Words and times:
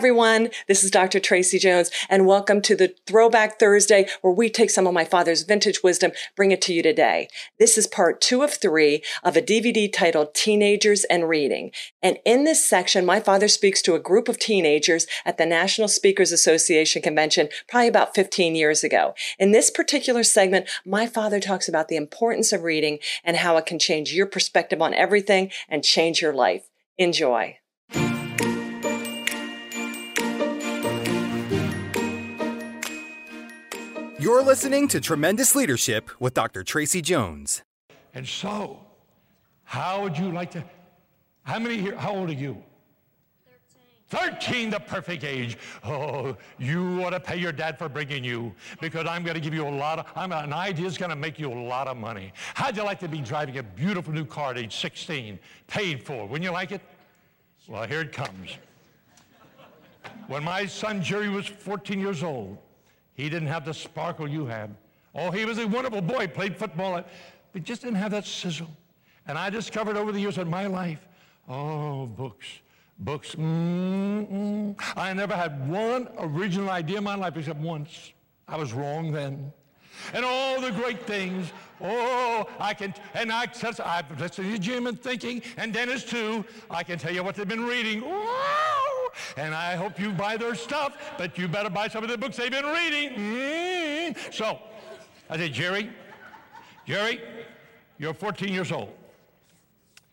everyone. 0.00 0.48
This 0.66 0.82
is 0.82 0.90
Dr. 0.90 1.20
Tracy 1.20 1.58
Jones, 1.58 1.90
and 2.08 2.26
welcome 2.26 2.62
to 2.62 2.74
the 2.74 2.94
Throwback 3.06 3.58
Thursday, 3.58 4.08
where 4.22 4.32
we 4.32 4.48
take 4.48 4.70
some 4.70 4.86
of 4.86 4.94
my 4.94 5.04
father's 5.04 5.42
vintage 5.42 5.82
wisdom, 5.82 6.12
bring 6.34 6.52
it 6.52 6.62
to 6.62 6.72
you 6.72 6.82
today. 6.82 7.28
This 7.58 7.76
is 7.76 7.86
part 7.86 8.22
two 8.22 8.42
of 8.42 8.54
three 8.54 9.02
of 9.22 9.36
a 9.36 9.42
DVD 9.42 9.92
titled 9.92 10.32
Teenagers 10.32 11.04
and 11.04 11.28
Reading. 11.28 11.72
And 12.02 12.16
in 12.24 12.44
this 12.44 12.64
section, 12.64 13.04
my 13.04 13.20
father 13.20 13.46
speaks 13.46 13.82
to 13.82 13.94
a 13.94 13.98
group 13.98 14.30
of 14.30 14.38
teenagers 14.38 15.06
at 15.26 15.36
the 15.36 15.44
National 15.44 15.86
Speakers 15.86 16.32
Association 16.32 17.02
convention 17.02 17.50
probably 17.68 17.88
about 17.88 18.14
15 18.14 18.54
years 18.54 18.82
ago. 18.82 19.12
In 19.38 19.52
this 19.52 19.70
particular 19.70 20.24
segment, 20.24 20.66
my 20.86 21.06
father 21.06 21.40
talks 21.40 21.68
about 21.68 21.88
the 21.88 21.96
importance 21.96 22.54
of 22.54 22.62
reading 22.62 23.00
and 23.22 23.36
how 23.36 23.58
it 23.58 23.66
can 23.66 23.78
change 23.78 24.14
your 24.14 24.24
perspective 24.24 24.80
on 24.80 24.94
everything 24.94 25.50
and 25.68 25.84
change 25.84 26.22
your 26.22 26.32
life. 26.32 26.70
Enjoy. 26.96 27.59
You're 34.30 34.44
listening 34.44 34.86
to 34.88 35.00
Tremendous 35.00 35.56
Leadership 35.56 36.08
with 36.20 36.34
Dr. 36.34 36.62
Tracy 36.62 37.02
Jones. 37.02 37.64
And 38.14 38.24
so, 38.24 38.78
how 39.64 40.04
would 40.04 40.16
you 40.16 40.30
like 40.30 40.52
to? 40.52 40.62
How 41.42 41.58
many 41.58 41.78
here? 41.78 41.96
How 41.96 42.14
old 42.14 42.30
are 42.30 42.34
you? 42.34 42.62
13. 44.08 44.30
13, 44.38 44.70
the 44.70 44.78
perfect 44.78 45.24
age. 45.24 45.58
Oh, 45.82 46.36
you 46.60 47.02
ought 47.04 47.10
to 47.10 47.18
pay 47.18 47.38
your 47.38 47.50
dad 47.50 47.76
for 47.76 47.88
bringing 47.88 48.22
you 48.22 48.54
because 48.80 49.04
I'm 49.04 49.24
going 49.24 49.34
to 49.34 49.40
give 49.40 49.52
you 49.52 49.66
a 49.66 49.68
lot 49.68 49.98
of, 49.98 50.06
I'm, 50.14 50.30
an 50.30 50.52
idea 50.52 50.86
is 50.86 50.96
going 50.96 51.10
to 51.10 51.16
make 51.16 51.40
you 51.40 51.52
a 51.52 51.60
lot 51.66 51.88
of 51.88 51.96
money. 51.96 52.32
How'd 52.54 52.76
you 52.76 52.84
like 52.84 53.00
to 53.00 53.08
be 53.08 53.18
driving 53.18 53.58
a 53.58 53.64
beautiful 53.64 54.14
new 54.14 54.24
car 54.24 54.52
at 54.52 54.58
age 54.58 54.76
16, 54.76 55.40
paid 55.66 56.04
for? 56.04 56.28
Wouldn't 56.28 56.44
you 56.44 56.52
like 56.52 56.70
it? 56.70 56.82
Well, 57.66 57.82
here 57.82 58.02
it 58.02 58.12
comes. 58.12 58.58
When 60.28 60.44
my 60.44 60.66
son 60.66 61.02
Jerry 61.02 61.28
was 61.28 61.48
14 61.48 61.98
years 61.98 62.22
old, 62.22 62.58
he 63.20 63.28
didn't 63.28 63.48
have 63.48 63.64
the 63.64 63.74
sparkle 63.74 64.26
you 64.26 64.46
had. 64.46 64.74
Oh, 65.14 65.30
he 65.30 65.44
was 65.44 65.58
a 65.58 65.66
wonderful 65.66 66.00
boy, 66.00 66.26
played 66.26 66.56
football, 66.56 67.04
but 67.52 67.62
just 67.62 67.82
didn't 67.82 67.96
have 67.96 68.12
that 68.12 68.26
sizzle. 68.26 68.70
And 69.26 69.36
I 69.36 69.50
discovered 69.50 69.96
over 69.96 70.12
the 70.12 70.20
years 70.20 70.38
of 70.38 70.48
my 70.48 70.66
life, 70.66 71.06
oh, 71.48 72.06
books, 72.06 72.46
books. 72.98 73.34
Mm-mm. 73.34 74.74
I 74.96 75.12
never 75.12 75.34
had 75.34 75.68
one 75.68 76.08
original 76.18 76.70
idea 76.70 76.98
in 76.98 77.04
my 77.04 77.14
life 77.14 77.36
except 77.36 77.60
once. 77.60 78.12
I 78.48 78.56
was 78.56 78.72
wrong 78.72 79.12
then. 79.12 79.52
And 80.14 80.24
all 80.24 80.60
the 80.60 80.70
great 80.70 81.02
things, 81.02 81.52
oh, 81.80 82.48
I 82.58 82.72
can, 82.72 82.94
and 83.14 83.30
I, 83.30 83.46
I've 83.84 84.18
listened 84.18 84.52
to 84.52 84.58
Jim 84.58 84.86
and 84.86 85.00
thinking, 85.00 85.42
and 85.58 85.74
Dennis 85.74 86.04
too. 86.04 86.44
I 86.70 86.82
can 86.82 86.98
tell 86.98 87.12
you 87.12 87.22
what 87.22 87.34
they've 87.34 87.46
been 87.46 87.66
reading. 87.66 88.00
Wow! 88.00 88.39
And 89.36 89.54
I 89.54 89.76
hope 89.76 89.98
you 89.98 90.10
buy 90.10 90.36
their 90.36 90.54
stuff, 90.54 90.96
but 91.18 91.36
you 91.38 91.48
better 91.48 91.70
buy 91.70 91.88
some 91.88 92.02
of 92.02 92.10
the 92.10 92.18
books 92.18 92.36
they've 92.36 92.50
been 92.50 92.64
reading. 92.64 93.10
Mm. 93.10 94.34
So 94.34 94.58
I 95.28 95.36
said, 95.36 95.52
Jerry, 95.52 95.90
Jerry, 96.86 97.20
you're 97.98 98.14
14 98.14 98.52
years 98.52 98.72
old. 98.72 98.92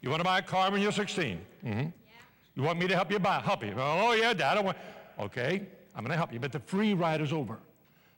You 0.02 0.10
want 0.10 0.20
to 0.20 0.26
buy 0.26 0.40
a 0.40 0.42
car 0.44 0.72
when 0.72 0.82
you're 0.82 0.92
16? 0.92 1.40
Mm-hmm. 1.66 1.88
You 2.56 2.64
want 2.64 2.80
me 2.80 2.88
to 2.88 2.96
help 2.96 3.12
you 3.12 3.20
buy? 3.20 3.40
Help 3.40 3.64
you? 3.64 3.74
Oh 3.78 4.14
yeah, 4.14 4.34
Dad. 4.34 4.58
I 4.58 4.62
want. 4.62 4.78
Okay, 5.20 5.68
I'm 5.96 6.04
going 6.04 6.12
to 6.12 6.18
help 6.18 6.34
you, 6.34 6.40
but 6.40 6.52
the 6.52 6.60
free 6.60 6.94
ride 6.94 7.22
is 7.22 7.34
over. 7.34 7.60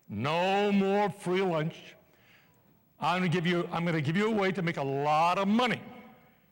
No 0.08 0.72
more 0.72 1.09
free 1.09 1.42
lunch. 1.42 1.75
I'm 3.00 3.20
going 3.20 3.31
to 3.31 3.36
give 3.36 3.45
you. 3.45 3.67
I'm 3.72 3.83
going 3.83 3.95
to 3.95 4.02
give 4.02 4.17
you 4.17 4.27
a 4.27 4.31
way 4.31 4.52
to 4.52 4.61
make 4.61 4.77
a 4.77 4.83
lot 4.83 5.38
of 5.38 5.47
money. 5.47 5.81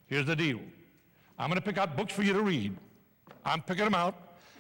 Here's 0.08 0.26
the 0.26 0.36
deal. 0.36 0.60
I'm 1.40 1.50
going 1.50 1.62
to 1.62 1.66
pick 1.66 1.78
out 1.78 1.96
books 1.96 2.14
for 2.14 2.24
you 2.24 2.34
to 2.34 2.42
read. 2.42 2.76
I'm 3.46 3.62
picking 3.62 3.86
them 3.86 3.96
out. 3.96 4.16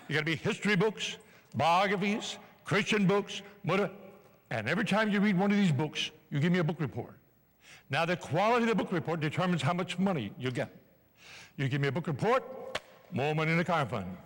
You 0.08 0.14
got 0.14 0.20
to 0.20 0.26
be 0.26 0.36
history 0.36 0.76
books, 0.76 1.18
biographies, 1.56 2.38
Christian 2.66 3.06
books, 3.06 3.42
and 4.50 4.70
every 4.70 4.86
time 4.86 5.10
you 5.10 5.20
read 5.20 5.38
one 5.38 5.52
of 5.52 5.58
these 5.58 5.72
books, 5.72 6.12
you 6.30 6.40
give 6.40 6.52
me 6.52 6.60
a 6.60 6.64
book 6.64 6.80
report. 6.80 7.14
Now, 7.90 8.06
the 8.06 8.18
quality 8.18 8.64
of 8.64 8.70
the 8.70 8.76
book 8.76 8.92
report 8.92 9.20
determines 9.20 9.62
how 9.62 9.74
much 9.74 9.98
money 9.98 10.32
you 10.38 10.52
get. 10.52 10.70
You 11.58 11.68
give 11.70 11.82
me 11.82 11.88
a 11.88 11.92
book 11.92 12.08
report, 12.08 12.44
more 13.12 13.34
money 13.34 13.52
in 13.52 13.58
the 13.58 13.66
car 13.66 13.86
fund. 13.86 14.18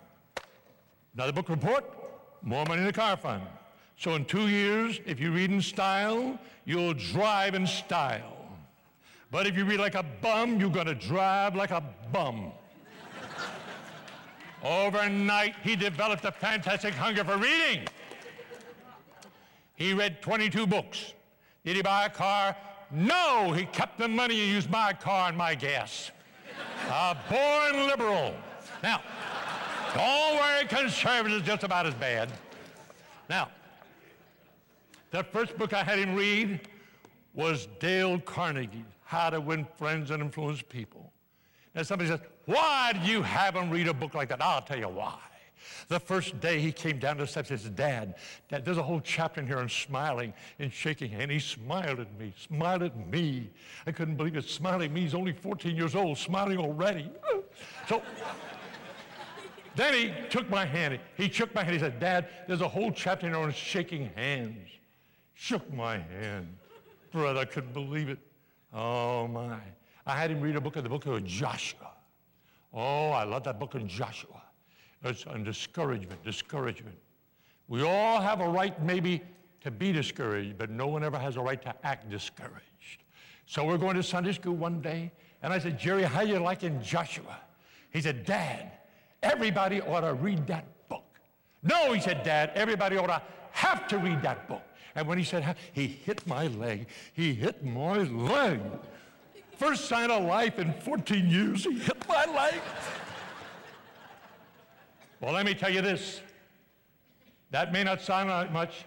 Another 1.14 1.32
book 1.32 1.48
report, 1.48 1.84
more 2.42 2.64
money 2.66 2.80
in 2.80 2.86
the 2.86 2.92
car 2.92 3.16
fund. 3.16 3.42
So 3.96 4.14
in 4.14 4.24
two 4.24 4.48
years, 4.48 5.00
if 5.06 5.20
you 5.20 5.32
read 5.32 5.50
in 5.50 5.60
style, 5.60 6.38
you'll 6.64 6.94
drive 6.94 7.54
in 7.54 7.66
style. 7.66 8.36
But 9.30 9.46
if 9.46 9.56
you 9.56 9.64
read 9.64 9.80
like 9.80 9.94
a 9.94 10.02
bum, 10.02 10.58
you're 10.58 10.70
going 10.70 10.86
to 10.86 10.94
drive 10.94 11.54
like 11.54 11.70
a 11.70 11.82
bum. 12.12 12.52
Overnight, 14.62 15.56
he 15.62 15.74
developed 15.74 16.24
a 16.24 16.32
fantastic 16.32 16.94
hunger 16.94 17.24
for 17.24 17.36
reading. 17.36 17.86
He 19.74 19.92
read 19.92 20.22
22 20.22 20.66
books. 20.66 21.14
Did 21.64 21.76
he 21.76 21.82
buy 21.82 22.06
a 22.06 22.10
car? 22.10 22.56
No, 22.90 23.52
he 23.52 23.64
kept 23.66 23.98
the 23.98 24.06
money 24.06 24.40
and 24.40 24.50
used 24.50 24.70
my 24.70 24.92
car 24.92 25.28
and 25.28 25.36
my 25.36 25.54
gas. 25.54 26.10
a 26.88 27.16
born 27.28 27.86
liberal. 27.88 28.34
Now, 28.82 29.00
don't 29.94 30.36
worry, 30.36 30.66
conservative 30.66 31.38
is 31.40 31.46
just 31.46 31.64
about 31.64 31.86
as 31.86 31.94
bad. 31.94 32.30
Now, 33.28 33.48
the 35.10 35.24
first 35.24 35.56
book 35.58 35.72
I 35.72 35.82
had 35.82 35.98
him 35.98 36.14
read 36.14 36.60
was 37.34 37.66
Dale 37.80 38.18
Carnegie, 38.20 38.84
How 39.04 39.30
to 39.30 39.40
Win 39.40 39.66
Friends 39.76 40.10
and 40.10 40.22
Influence 40.22 40.62
People. 40.62 41.01
And 41.74 41.86
somebody 41.86 42.10
says, 42.10 42.20
why 42.46 42.92
do 42.92 43.10
you 43.10 43.22
have 43.22 43.54
him 43.54 43.70
read 43.70 43.88
a 43.88 43.94
book 43.94 44.14
like 44.14 44.28
that? 44.28 44.42
I'll 44.42 44.62
tell 44.62 44.78
you 44.78 44.88
why. 44.88 45.18
The 45.88 46.00
first 46.00 46.38
day 46.40 46.60
he 46.60 46.72
came 46.72 46.98
down 46.98 47.18
the 47.18 47.26
steps, 47.26 47.48
he 47.48 47.56
says, 47.56 47.70
Dad, 47.70 48.16
Dad, 48.48 48.64
there's 48.64 48.78
a 48.78 48.82
whole 48.82 49.00
chapter 49.00 49.40
in 49.40 49.46
here 49.46 49.58
on 49.58 49.68
smiling 49.68 50.32
and 50.58 50.72
shaking 50.72 51.10
hands. 51.10 51.22
And 51.22 51.32
He 51.32 51.38
smiled 51.38 52.00
at 52.00 52.18
me, 52.18 52.32
smiled 52.36 52.82
at 52.82 53.10
me. 53.10 53.50
I 53.86 53.92
couldn't 53.92 54.16
believe 54.16 54.36
it. 54.36 54.44
Smiling 54.44 54.86
at 54.86 54.92
me. 54.92 55.02
He's 55.02 55.14
only 55.14 55.32
14 55.32 55.76
years 55.76 55.94
old, 55.94 56.18
smiling 56.18 56.58
already. 56.58 57.10
So 57.88 58.02
then 59.76 59.94
he 59.94 60.12
took 60.28 60.48
my 60.50 60.66
hand. 60.66 60.98
He 61.16 61.30
shook 61.30 61.54
my 61.54 61.62
hand. 61.62 61.74
He 61.74 61.80
said, 61.80 62.00
Dad, 62.00 62.28
there's 62.46 62.60
a 62.60 62.68
whole 62.68 62.92
chapter 62.92 63.26
in 63.26 63.32
here 63.32 63.42
on 63.42 63.52
shaking 63.52 64.10
hands. 64.14 64.68
Shook 65.34 65.72
my 65.72 65.98
hand. 65.98 66.56
Brother, 67.10 67.40
I 67.40 67.44
couldn't 67.44 67.72
believe 67.72 68.08
it. 68.08 68.18
Oh, 68.72 69.28
my. 69.28 69.58
I 70.06 70.16
had 70.16 70.30
him 70.30 70.40
read 70.40 70.56
a 70.56 70.60
book 70.60 70.76
of 70.76 70.82
the 70.82 70.88
book 70.88 71.06
of 71.06 71.24
Joshua. 71.24 71.92
Oh, 72.72 73.10
I 73.10 73.24
love 73.24 73.44
that 73.44 73.60
book 73.60 73.74
in 73.74 73.86
Joshua. 73.86 74.42
It's 75.04 75.26
on 75.26 75.44
discouragement, 75.44 76.24
discouragement. 76.24 76.96
We 77.68 77.82
all 77.82 78.20
have 78.20 78.40
a 78.40 78.48
right 78.48 78.80
maybe 78.82 79.22
to 79.62 79.70
be 79.70 79.92
discouraged, 79.92 80.58
but 80.58 80.70
no 80.70 80.86
one 80.86 81.04
ever 81.04 81.18
has 81.18 81.36
a 81.36 81.40
right 81.40 81.60
to 81.62 81.74
act 81.86 82.10
discouraged. 82.10 83.04
So 83.46 83.64
we're 83.64 83.78
going 83.78 83.96
to 83.96 84.02
Sunday 84.02 84.32
school 84.32 84.54
one 84.54 84.80
day, 84.80 85.12
and 85.42 85.52
I 85.52 85.58
said, 85.58 85.78
Jerry, 85.78 86.02
how 86.02 86.22
you 86.22 86.38
liking 86.38 86.82
Joshua? 86.82 87.40
He 87.90 88.00
said, 88.00 88.24
Dad, 88.24 88.72
everybody 89.22 89.80
ought 89.80 90.00
to 90.00 90.14
read 90.14 90.46
that 90.46 90.64
book. 90.88 91.04
No, 91.62 91.92
he 91.92 92.00
said, 92.00 92.22
Dad, 92.22 92.52
everybody 92.54 92.96
ought 92.96 93.06
to 93.06 93.22
have 93.52 93.86
to 93.88 93.98
read 93.98 94.22
that 94.22 94.48
book. 94.48 94.62
And 94.94 95.06
when 95.06 95.18
he 95.18 95.24
said, 95.24 95.56
he 95.72 95.86
hit 95.86 96.26
my 96.26 96.48
leg. 96.48 96.88
He 97.12 97.34
hit 97.34 97.64
my 97.64 97.98
leg. 97.98 98.60
First 99.62 99.84
sign 99.84 100.10
of 100.10 100.24
life 100.24 100.58
in 100.58 100.72
14 100.72 101.28
years, 101.28 101.62
he 101.62 101.74
hit 101.78 102.08
my 102.08 102.24
leg. 102.24 102.60
well, 105.20 105.32
let 105.32 105.46
me 105.46 105.54
tell 105.54 105.70
you 105.70 105.80
this. 105.80 106.20
That 107.52 107.72
may 107.72 107.84
not 107.84 108.02
sound 108.02 108.28
like 108.28 108.50
much, 108.50 108.84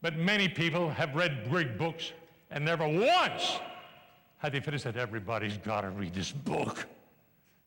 but 0.00 0.16
many 0.16 0.48
people 0.48 0.88
have 0.88 1.14
read 1.14 1.46
great 1.50 1.76
books 1.76 2.12
and 2.50 2.64
never 2.64 2.88
once 2.88 3.58
have 4.38 4.52
they 4.52 4.60
finished 4.60 4.84
said, 4.84 4.96
everybody's 4.96 5.58
got 5.58 5.82
to 5.82 5.90
read 5.90 6.14
this 6.14 6.32
book. 6.32 6.86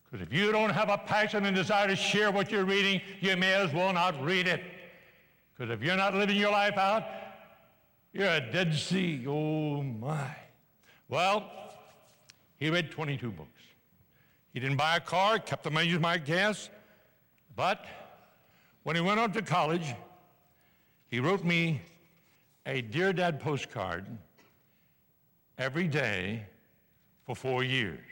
Because 0.10 0.26
if 0.26 0.34
you 0.34 0.52
don't 0.52 0.72
have 0.72 0.90
a 0.90 0.98
passion 0.98 1.46
and 1.46 1.56
desire 1.56 1.88
to 1.90 1.96
share 1.96 2.32
what 2.32 2.52
you're 2.52 2.66
reading, 2.66 3.02
you 3.20 3.38
may 3.38 3.54
as 3.54 3.72
well 3.72 3.94
not 3.94 4.20
read 4.20 4.48
it. 4.48 4.64
Because 5.56 5.72
if 5.72 5.84
you're 5.84 5.96
not 5.96 6.16
living 6.16 6.38
your 6.38 6.52
life 6.52 6.78
out, 6.80 7.04
you're 8.14 8.28
a 8.28 8.52
dead 8.52 8.74
sea. 8.74 9.24
Oh, 9.28 9.84
my. 9.84 10.36
Well, 11.08 11.62
he 12.62 12.70
read 12.70 12.92
22 12.92 13.32
books. 13.32 13.64
He 14.54 14.60
didn't 14.60 14.78
buy 14.78 14.98
a 14.98 15.00
car, 15.00 15.40
kept 15.40 15.64
the 15.64 15.72
money 15.72 15.90
to 15.90 16.00
my 16.00 16.20
gas. 16.20 16.70
But 17.56 17.84
when 18.84 18.96
he 18.96 19.02
went 19.02 19.20
on 19.20 19.32
to 19.32 19.42
college, 19.42 19.96
he 21.08 21.20
wrote 21.20 21.44
me 21.44 21.82
a 22.68 22.82
Dear 22.82 23.14
Dad 23.14 23.40
postcard 23.40 24.06
every 25.58 25.88
day 25.88 26.46
for 27.26 27.36
four 27.36 27.64
years. 27.64 28.06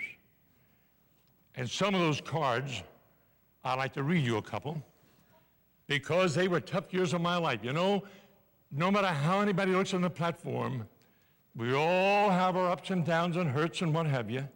And 1.54 1.70
some 1.70 1.94
of 1.94 2.02
those 2.02 2.20
cards, 2.20 2.82
I'd 3.64 3.76
like 3.76 3.94
to 3.94 4.04
read 4.04 4.26
you 4.26 4.38
a 4.38 4.42
couple 4.42 4.82
because 5.86 6.34
they 6.34 6.48
were 6.48 6.60
tough 6.60 6.92
years 6.92 7.14
of 7.14 7.22
my 7.22 7.38
life. 7.38 7.60
You 7.62 7.74
know, 7.74 8.04
no 8.72 8.90
matter 8.90 9.10
how 9.10 9.42
anybody 9.42 9.74
looks 9.74 9.94
on 9.94 10.02
the 10.02 10.10
platform, 10.10 10.88
we 11.60 11.74
all 11.74 12.30
have 12.30 12.56
our 12.56 12.72
ups 12.72 12.90
and 12.90 13.04
downs 13.04 13.36
and 13.36 13.50
hurts 13.50 13.82
and 13.82 13.94
what 13.94 14.06
have 14.06 14.32
you. 14.32 14.48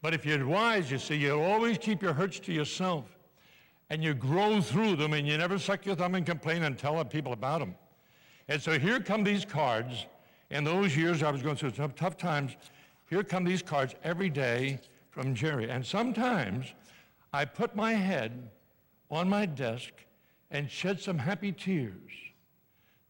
But 0.00 0.14
if 0.14 0.24
you're 0.24 0.46
wise, 0.46 0.90
you 0.90 0.96
see, 0.96 1.16
you 1.16 1.38
always 1.38 1.76
keep 1.76 2.02
your 2.02 2.14
hurts 2.14 2.40
to 2.40 2.52
yourself. 2.52 3.04
and 3.90 4.02
you 4.02 4.14
grow 4.14 4.60
through 4.60 4.96
them 4.96 5.12
and 5.12 5.28
you 5.28 5.36
never 5.38 5.58
suck 5.58 5.86
your 5.86 5.94
thumb 5.94 6.14
and 6.14 6.26
complain 6.26 6.62
and 6.64 6.76
tell 6.78 7.04
people 7.04 7.32
about 7.32 7.60
them. 7.60 7.74
And 8.48 8.60
so 8.60 8.78
here 8.78 8.98
come 8.98 9.22
these 9.24 9.44
cards. 9.44 10.06
In 10.50 10.64
those 10.64 10.96
years 10.96 11.22
I 11.22 11.30
was 11.30 11.42
going 11.42 11.56
through 11.56 11.74
some 11.74 11.92
tough 11.92 12.16
times, 12.16 12.56
here 13.10 13.22
come 13.22 13.44
these 13.44 13.62
cards 13.62 13.94
every 14.02 14.30
day 14.30 14.80
from 15.10 15.34
Jerry. 15.34 15.68
And 15.68 15.84
sometimes 15.84 16.72
I 17.32 17.44
put 17.44 17.76
my 17.76 17.92
head 17.92 18.48
on 19.10 19.28
my 19.28 19.46
desk 19.46 19.92
and 20.50 20.70
shed 20.70 21.00
some 21.00 21.18
happy 21.18 21.52
tears 21.52 22.10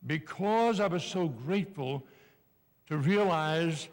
because 0.07 0.81
I 0.81 0.89
was 0.89 1.05
so 1.05 1.29
grateful 1.29 2.05
to 2.89 2.97
realize 2.97 3.89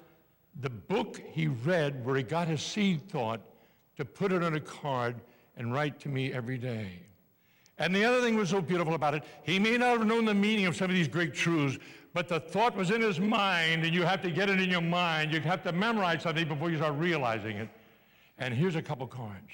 the 0.61 0.69
book 0.69 1.21
he 1.31 1.47
read 1.47 2.05
where 2.05 2.15
he 2.15 2.23
got 2.23 2.47
his 2.47 2.61
seed 2.61 3.09
thought 3.09 3.41
to 3.97 4.05
put 4.05 4.31
it 4.31 4.43
on 4.43 4.55
a 4.55 4.59
card 4.59 5.15
and 5.57 5.73
write 5.73 5.99
to 6.01 6.09
me 6.09 6.33
every 6.33 6.57
day. 6.57 6.99
And 7.79 7.95
the 7.95 8.05
other 8.05 8.21
thing 8.21 8.35
was 8.35 8.49
so 8.49 8.61
beautiful 8.61 8.93
about 8.93 9.15
it, 9.15 9.23
he 9.43 9.57
may 9.59 9.77
not 9.77 9.97
have 9.97 10.07
known 10.07 10.25
the 10.25 10.33
meaning 10.33 10.65
of 10.65 10.75
some 10.75 10.89
of 10.89 10.95
these 10.95 11.07
great 11.07 11.33
truths, 11.33 11.79
but 12.13 12.27
the 12.27 12.39
thought 12.39 12.75
was 12.75 12.91
in 12.91 13.01
his 13.01 13.19
mind, 13.19 13.83
and 13.83 13.93
you 13.93 14.03
have 14.03 14.21
to 14.21 14.29
get 14.29 14.49
it 14.49 14.61
in 14.61 14.69
your 14.69 14.81
mind. 14.81 15.33
You 15.33 15.41
have 15.41 15.63
to 15.63 15.71
memorize 15.71 16.21
something 16.21 16.47
before 16.47 16.69
you 16.69 16.77
start 16.77 16.93
realizing 16.95 17.57
it. 17.57 17.69
And 18.37 18.53
here's 18.53 18.75
a 18.75 18.81
couple 18.81 19.07
cards. 19.07 19.49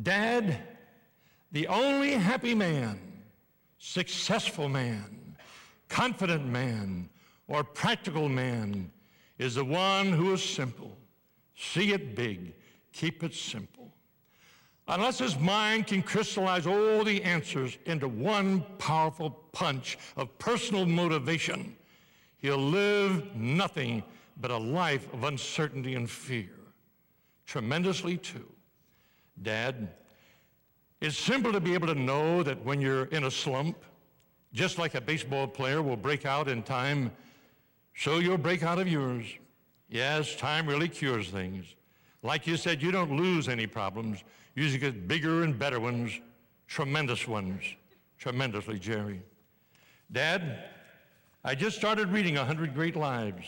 Dad, 0.00 0.58
the 1.50 1.66
only 1.66 2.12
happy 2.12 2.54
man, 2.54 3.00
successful 3.78 4.68
man, 4.68 5.36
confident 5.88 6.46
man, 6.46 7.08
or 7.48 7.64
practical 7.64 8.28
man 8.28 8.90
is 9.38 9.56
the 9.56 9.64
one 9.64 10.12
who 10.12 10.32
is 10.32 10.42
simple. 10.42 10.96
See 11.56 11.92
it 11.92 12.14
big, 12.14 12.54
keep 12.92 13.24
it 13.24 13.34
simple. 13.34 13.92
Unless 14.86 15.18
his 15.18 15.38
mind 15.38 15.86
can 15.86 16.02
crystallize 16.02 16.66
all 16.66 17.04
the 17.04 17.22
answers 17.22 17.76
into 17.84 18.08
one 18.08 18.64
powerful 18.78 19.30
punch 19.52 19.98
of 20.16 20.38
personal 20.38 20.86
motivation, 20.86 21.76
he'll 22.38 22.56
live 22.56 23.34
nothing 23.34 24.02
but 24.40 24.50
a 24.50 24.56
life 24.56 25.12
of 25.12 25.24
uncertainty 25.24 25.94
and 25.94 26.08
fear. 26.08 26.50
Tremendously, 27.44 28.16
too. 28.16 28.46
Dad, 29.42 29.88
it's 31.00 31.18
simple 31.18 31.52
to 31.52 31.60
be 31.60 31.74
able 31.74 31.86
to 31.88 31.94
know 31.94 32.42
that 32.42 32.64
when 32.64 32.80
you're 32.80 33.06
in 33.06 33.24
a 33.24 33.30
slump, 33.30 33.84
just 34.52 34.78
like 34.78 34.94
a 34.94 35.00
baseball 35.00 35.46
player 35.46 35.82
will 35.82 35.96
break 35.96 36.24
out 36.24 36.48
in 36.48 36.62
time, 36.62 37.10
so 37.98 38.20
you'll 38.20 38.38
break 38.38 38.62
out 38.62 38.78
of 38.78 38.86
yours. 38.86 39.26
Yes, 39.88 40.36
time 40.36 40.68
really 40.68 40.88
cures 40.88 41.30
things. 41.30 41.66
Like 42.22 42.46
you 42.46 42.56
said, 42.56 42.80
you 42.80 42.92
don't 42.92 43.16
lose 43.16 43.48
any 43.48 43.66
problems. 43.66 44.22
You 44.54 44.62
just 44.68 44.78
get 44.78 45.08
bigger 45.08 45.42
and 45.42 45.58
better 45.58 45.80
ones, 45.80 46.20
tremendous 46.68 47.26
ones. 47.26 47.60
Tremendously, 48.16 48.78
Jerry. 48.78 49.20
Dad, 50.12 50.64
I 51.44 51.56
just 51.56 51.76
started 51.76 52.10
reading 52.10 52.36
A 52.36 52.44
Hundred 52.44 52.72
Great 52.72 52.94
Lives. 52.94 53.46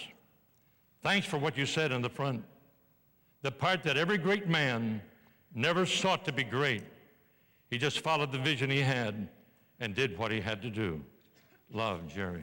Thanks 1.00 1.29
for 1.29 1.38
what 1.38 1.56
you 1.56 1.64
said 1.64 1.93
in 1.93 2.03
the 2.03 2.11
front. 2.11 2.44
The 3.43 3.53
part 3.53 3.85
that 3.85 3.96
every 3.96 4.19
great 4.19 4.49
man 4.49 5.00
never 5.55 5.87
sought 5.87 6.25
to 6.25 6.32
be 6.32 6.43
great. 6.43 6.82
He 7.70 7.79
just 7.79 8.00
followed 8.00 8.32
the 8.32 8.38
vision 8.38 8.69
he 8.69 8.81
had 8.81 9.29
and 9.79 9.94
did 9.94 10.19
what 10.19 10.32
he 10.32 10.41
had 10.41 10.61
to 10.62 10.70
do. 10.70 11.00
Love, 11.73 12.08
Jerry. 12.12 12.43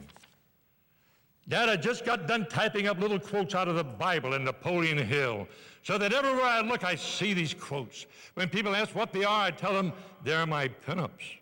Dad, 1.48 1.70
I 1.70 1.76
just 1.76 2.04
got 2.04 2.26
done 2.26 2.46
typing 2.46 2.88
up 2.88 3.00
little 3.00 3.18
quotes 3.18 3.54
out 3.54 3.68
of 3.68 3.76
the 3.76 3.84
Bible 3.84 4.34
and 4.34 4.44
Napoleon 4.44 4.98
Hill 4.98 5.48
so 5.82 5.96
that 5.96 6.12
everywhere 6.12 6.44
I 6.44 6.60
look, 6.60 6.84
I 6.84 6.94
see 6.94 7.32
these 7.32 7.54
quotes. 7.54 8.04
When 8.34 8.50
people 8.50 8.76
ask 8.76 8.94
what 8.94 9.12
they 9.12 9.24
are, 9.24 9.44
I 9.44 9.50
tell 9.50 9.72
them 9.72 9.92
they're 10.22 10.46
my 10.46 10.68
pinups. 10.68 11.38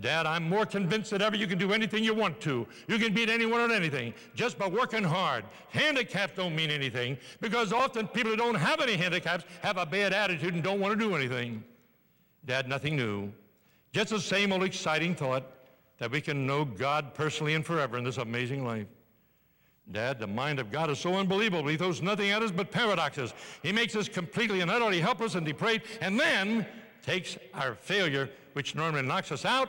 Dad, 0.00 0.24
I'm 0.24 0.48
more 0.48 0.64
convinced 0.64 1.10
than 1.10 1.20
ever 1.20 1.36
you 1.36 1.46
can 1.46 1.58
do 1.58 1.74
anything 1.74 2.02
you 2.02 2.14
want 2.14 2.40
to. 2.40 2.66
You 2.88 2.98
can 2.98 3.12
beat 3.12 3.28
anyone 3.28 3.60
at 3.60 3.70
anything 3.70 4.14
just 4.34 4.58
by 4.58 4.66
working 4.66 5.04
hard. 5.04 5.44
Handicaps 5.68 6.32
don't 6.36 6.56
mean 6.56 6.70
anything 6.70 7.18
because 7.42 7.74
often 7.74 8.08
people 8.08 8.30
who 8.30 8.38
don't 8.38 8.54
have 8.54 8.80
any 8.80 8.96
handicaps 8.96 9.44
have 9.60 9.76
a 9.76 9.84
bad 9.84 10.14
attitude 10.14 10.54
and 10.54 10.62
don't 10.62 10.80
want 10.80 10.98
to 10.98 11.08
do 11.08 11.14
anything. 11.14 11.62
Dad, 12.46 12.66
nothing 12.66 12.96
new. 12.96 13.30
Just 13.92 14.08
the 14.08 14.20
same 14.20 14.52
old 14.52 14.62
exciting 14.62 15.14
thought 15.14 15.44
that 15.98 16.10
we 16.10 16.22
can 16.22 16.46
know 16.46 16.64
God 16.64 17.12
personally 17.12 17.52
and 17.52 17.66
forever 17.66 17.98
in 17.98 18.04
this 18.04 18.16
amazing 18.16 18.64
life. 18.64 18.86
Dad, 19.92 20.20
the 20.20 20.26
mind 20.26 20.60
of 20.60 20.70
God 20.70 20.88
is 20.90 20.98
so 20.98 21.14
unbelievable. 21.16 21.68
He 21.68 21.76
throws 21.76 22.00
nothing 22.00 22.30
at 22.30 22.42
us 22.42 22.50
but 22.50 22.70
paradoxes. 22.70 23.34
He 23.62 23.72
makes 23.72 23.96
us 23.96 24.08
completely 24.08 24.60
and 24.60 24.70
utterly 24.70 25.00
helpless 25.00 25.34
and 25.34 25.44
depraved, 25.44 25.86
and 26.00 26.18
then 26.18 26.66
takes 27.02 27.36
our 27.54 27.74
failure, 27.74 28.30
which 28.52 28.74
normally 28.74 29.02
knocks 29.02 29.32
us 29.32 29.44
out, 29.44 29.68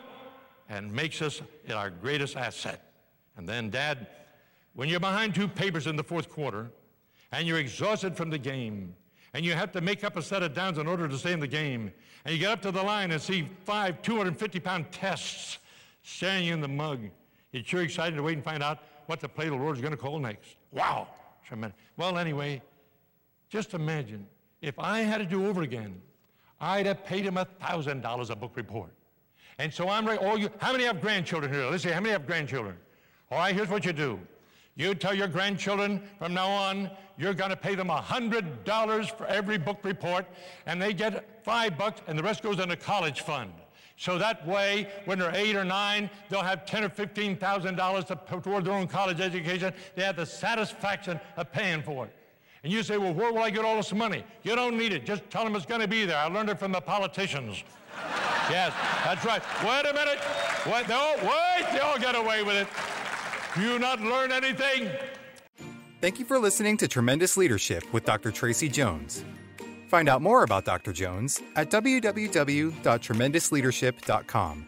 and 0.69 0.91
makes 0.91 1.21
us 1.21 1.41
our 1.73 1.89
greatest 1.89 2.38
asset. 2.38 2.91
And 3.38 3.47
then, 3.47 3.69
Dad, 3.69 4.07
when 4.73 4.89
you're 4.89 5.00
behind 5.00 5.33
two 5.33 5.47
papers 5.47 5.88
in 5.88 5.95
the 5.95 6.03
fourth 6.03 6.29
quarter, 6.29 6.71
and 7.31 7.47
you're 7.47 7.59
exhausted 7.59 8.15
from 8.15 8.29
the 8.29 8.38
game, 8.38 8.95
and 9.33 9.45
you 9.45 9.53
have 9.53 9.71
to 9.71 9.81
make 9.81 10.03
up 10.03 10.17
a 10.17 10.21
set 10.21 10.44
of 10.44 10.53
downs 10.53 10.77
in 10.77 10.88
order 10.88 11.07
to 11.07 11.17
stay 11.17 11.31
in 11.31 11.39
the 11.39 11.47
game, 11.47 11.91
and 12.25 12.33
you 12.33 12.39
get 12.39 12.51
up 12.51 12.62
to 12.62 12.71
the 12.71 12.83
line 12.83 13.12
and 13.12 13.21
see 13.21 13.50
five 13.63 14.01
250 14.01 14.59
pound 14.59 14.91
tests 14.91 15.57
staring 16.03 16.45
you 16.45 16.53
in 16.53 16.62
the 16.62 16.67
mug, 16.67 17.00
you're 17.51 17.63
sure 17.63 17.81
excited 17.81 18.15
to 18.15 18.24
wait 18.24 18.33
and 18.33 18.44
find 18.44 18.62
out 18.62 18.79
what 19.11 19.19
the 19.19 19.27
play 19.27 19.47
of 19.47 19.51
the 19.51 19.57
Lord 19.57 19.75
is 19.75 19.81
going 19.81 19.91
to 19.91 19.97
call 19.97 20.19
next. 20.19 20.55
Wow. 20.71 21.09
Tremendous. 21.45 21.77
Well, 21.97 22.17
anyway, 22.17 22.61
just 23.49 23.73
imagine 23.73 24.25
if 24.61 24.79
I 24.79 24.99
had 24.99 25.17
to 25.17 25.25
do 25.25 25.47
over 25.47 25.63
again, 25.63 26.01
I'd 26.61 26.85
have 26.85 27.03
paid 27.03 27.25
him 27.25 27.35
a 27.35 27.45
$1,000 27.61 28.29
a 28.29 28.35
book 28.37 28.53
report. 28.55 28.91
And 29.59 29.73
so 29.73 29.89
I'm 29.89 30.05
right. 30.05 30.17
Oh, 30.21 30.29
All 30.29 30.37
you, 30.37 30.49
how 30.59 30.71
many 30.71 30.85
have 30.85 31.01
grandchildren 31.01 31.51
here? 31.51 31.65
Let's 31.69 31.83
see, 31.83 31.89
how 31.89 31.99
many 31.99 32.13
have 32.13 32.25
grandchildren? 32.25 32.77
All 33.29 33.39
right, 33.39 33.53
here's 33.53 33.67
what 33.67 33.83
you 33.83 33.91
do. 33.91 34.17
You 34.77 34.95
tell 34.95 35.13
your 35.13 35.27
grandchildren 35.27 36.01
from 36.17 36.33
now 36.33 36.47
on, 36.47 36.89
you're 37.17 37.33
going 37.33 37.49
to 37.49 37.57
pay 37.57 37.75
them 37.75 37.89
$100 37.89 39.17
for 39.17 39.27
every 39.27 39.57
book 39.57 39.79
report, 39.83 40.25
and 40.65 40.81
they 40.81 40.93
get 40.93 41.43
five 41.43 41.77
bucks, 41.77 42.01
and 42.07 42.17
the 42.17 42.23
rest 42.23 42.43
goes 42.43 42.61
into 42.61 42.77
college 42.77 43.19
fund. 43.19 43.51
So 44.01 44.18
that 44.18 44.48
way, 44.48 44.88
when 45.06 45.19
they're 45.19 45.36
eight 45.36 45.56
or 45.56 45.63
nine, 45.63 46.09
they'll 46.27 46.42
have 46.42 46.65
ten 46.65 46.83
or 46.83 46.89
fifteen 46.89 47.38
thousand 47.38 47.75
dollars 47.75 48.06
toward 48.42 48.65
their 48.65 48.74
own 48.74 48.88
college 48.88 49.21
education. 49.21 49.71
They 49.94 50.01
have 50.01 50.15
the 50.15 50.25
satisfaction 50.25 51.19
of 51.38 51.51
paying 51.51 51.83
for 51.83 52.07
it. 52.07 52.15
And 52.63 52.74
you 52.74 52.81
say, 52.81 52.98
well, 52.98 53.13
where 53.13 53.31
will 53.31 53.44
I 53.44 53.51
get 53.51 53.63
all 53.63 53.75
this 53.75 53.94
money? 53.94 54.24
You 54.42 54.56
don't 54.56 54.75
need 54.75 54.92
it. 54.92 55.06
Just 55.06 55.30
tell 55.30 55.44
them 55.44 55.56
it's 55.56 55.68
going 55.68 55.81
to 55.81 55.88
be 55.88 56.03
there. 56.06 56.18
I 56.18 56.25
learned 56.25 56.50
it 56.50 56.57
from 56.57 56.71
the 56.71 56.81
politicians. 56.81 57.63
yes, 58.50 58.74
that's 59.03 59.24
right. 59.24 59.44
Wait 59.63 59.88
a 59.88 59.94
minute. 59.94 60.18
Wait, 60.65 60.89
no, 60.89 61.13
wait. 61.21 61.72
They 61.72 61.79
all 61.81 62.00
get 62.00 62.15
away 62.15 62.41
with 62.41 62.55
it. 62.55 62.67
Do 63.53 63.62
you 63.62 63.77
not 63.77 64.01
learn 64.01 64.31
anything? 64.31 64.89
Thank 66.01 66.17
you 66.17 66.25
for 66.25 66.39
listening 66.39 66.75
to 66.77 66.88
Tremendous 66.88 67.38
Leadership 67.38 67.84
with 67.93 68.05
Dr. 68.05 68.31
Tracy 68.31 68.67
Jones. 68.67 69.24
Find 69.91 70.07
out 70.07 70.21
more 70.21 70.43
about 70.43 70.63
Dr. 70.63 70.93
Jones 70.93 71.41
at 71.57 71.69
www.tremendousleadership.com. 71.69 74.65